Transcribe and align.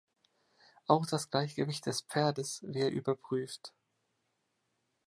Auch 0.87 1.05
das 1.05 1.29
Gleichgewicht 1.29 1.85
des 1.85 2.01
Pferdes 2.01 2.63
wir 2.67 2.89
überprüft. 2.89 3.71